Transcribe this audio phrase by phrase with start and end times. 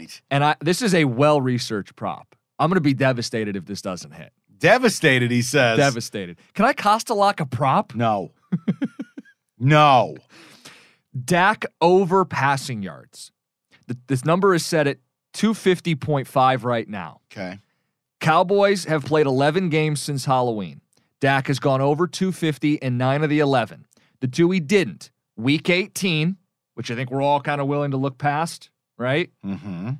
[0.00, 0.22] Right.
[0.30, 2.34] And I this is a well researched prop.
[2.58, 4.32] I'm going to be devastated if this doesn't hit.
[4.58, 5.78] Devastated, he says.
[5.78, 6.36] Devastated.
[6.54, 7.94] Can I cost a lock a prop?
[7.94, 8.32] No.
[9.58, 10.16] no.
[11.24, 13.32] Dak over passing yards.
[13.88, 14.98] Th- This number is set at
[15.34, 17.20] 250.5 right now.
[17.32, 17.58] Okay.
[18.20, 20.82] Cowboys have played 11 games since Halloween.
[21.20, 23.86] Dak has gone over 250 in nine of the 11.
[24.20, 26.36] The two he didn't week 18,
[26.74, 28.68] which I think we're all kind of willing to look past,
[29.00, 29.30] right?
[29.44, 29.92] Mm-hmm.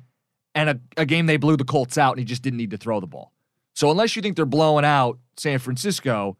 [0.53, 2.77] And a, a game they blew the Colts out and he just didn't need to
[2.77, 3.33] throw the ball.
[3.73, 6.37] So unless you think they're blowing out San Francisco,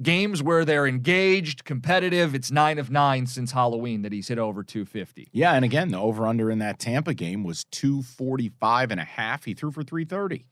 [0.00, 4.62] games where they're engaged, competitive, it's nine of nine since Halloween that he's hit over
[4.62, 5.28] 250.
[5.32, 9.44] Yeah, and again, the over under in that Tampa game was 245 and a half.
[9.44, 10.46] He threw for 330.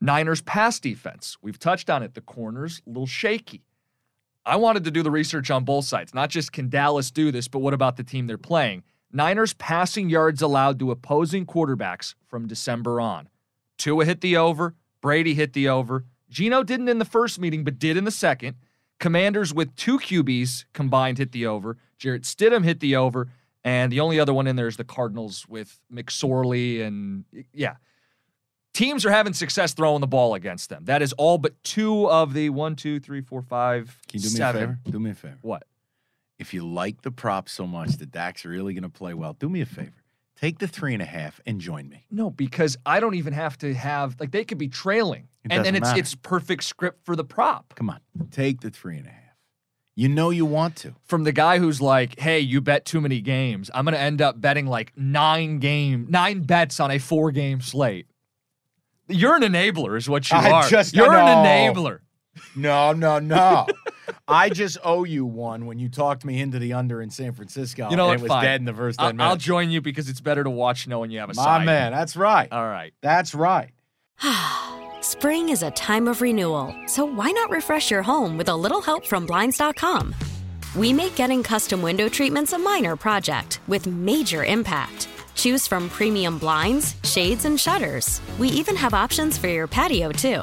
[0.00, 1.36] Niners pass defense.
[1.40, 2.14] We've touched on it.
[2.14, 3.64] The corners, a little shaky.
[4.44, 6.14] I wanted to do the research on both sides.
[6.14, 8.82] Not just can Dallas do this, but what about the team they're playing?
[9.12, 13.28] Niners passing yards allowed to opposing quarterbacks from December on.
[13.78, 14.74] Tua hit the over.
[15.00, 16.04] Brady hit the over.
[16.28, 18.56] Geno didn't in the first meeting, but did in the second.
[19.00, 21.78] Commanders with two QBs combined hit the over.
[21.96, 23.28] Jarrett Stidham hit the over.
[23.64, 26.82] And the only other one in there is the Cardinals with McSorley.
[26.82, 27.76] And yeah,
[28.72, 30.84] teams are having success throwing the ball against them.
[30.84, 34.38] That is all but two of the one, two, three, four, five, Can you do
[34.38, 34.78] me a favor?
[34.88, 35.38] Do me a favor.
[35.42, 35.64] What?
[36.38, 39.48] If you like the prop so much that Dak's really going to play well, do
[39.48, 39.92] me a favor.
[40.40, 42.04] Take the three and a half and join me.
[42.12, 45.64] No, because I don't even have to have like they could be trailing, It and
[45.64, 45.98] then it's matter.
[45.98, 47.98] it's perfect script for the prop Come on.
[48.30, 49.22] Take the three and a half.
[49.96, 50.94] You know you want to.
[51.06, 53.68] from the guy who's like, "Hey, you bet too many games.
[53.74, 57.60] I'm going to end up betting like nine game, nine bets on a four game
[57.60, 58.06] slate."
[59.08, 60.68] You're an enabler, is what you I are.
[60.68, 61.98] just- You're I an enabler.
[62.54, 63.66] No, no, no.
[64.28, 67.88] I just owe you one when you talked me into the under in San Francisco.
[67.90, 68.20] You know and what?
[68.20, 68.44] it was Fine.
[68.44, 69.30] dead in the first 10 I'll, minutes.
[69.30, 71.66] I'll join you because it's better to watch knowing you have a My side.
[71.66, 72.50] man, that's right.
[72.52, 72.92] All right.
[73.00, 73.70] That's right.
[75.00, 78.82] Spring is a time of renewal, so why not refresh your home with a little
[78.82, 80.14] help from Blinds.com?
[80.76, 85.08] We make getting custom window treatments a minor project with major impact.
[85.34, 88.20] Choose from premium blinds, shades, and shutters.
[88.38, 90.42] We even have options for your patio, too.